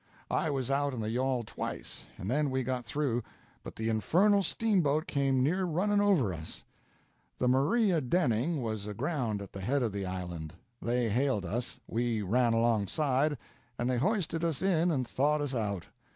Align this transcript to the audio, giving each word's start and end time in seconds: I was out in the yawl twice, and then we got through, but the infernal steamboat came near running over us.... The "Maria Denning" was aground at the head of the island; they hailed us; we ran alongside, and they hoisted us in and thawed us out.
I 0.31 0.49
was 0.49 0.71
out 0.71 0.95
in 0.95 0.99
the 0.99 1.11
yawl 1.11 1.43
twice, 1.43 2.07
and 2.17 2.27
then 2.27 2.49
we 2.49 2.63
got 2.63 2.83
through, 2.83 3.21
but 3.61 3.75
the 3.75 3.87
infernal 3.87 4.41
steamboat 4.41 5.05
came 5.05 5.43
near 5.43 5.63
running 5.63 6.01
over 6.01 6.33
us.... 6.33 6.63
The 7.37 7.47
"Maria 7.47 8.01
Denning" 8.01 8.63
was 8.63 8.87
aground 8.87 9.43
at 9.43 9.53
the 9.53 9.61
head 9.61 9.83
of 9.83 9.91
the 9.91 10.07
island; 10.07 10.55
they 10.81 11.09
hailed 11.09 11.45
us; 11.45 11.79
we 11.85 12.23
ran 12.23 12.53
alongside, 12.53 13.37
and 13.77 13.87
they 13.87 13.99
hoisted 13.99 14.43
us 14.43 14.63
in 14.63 14.89
and 14.89 15.07
thawed 15.07 15.39
us 15.39 15.53
out. 15.53 15.85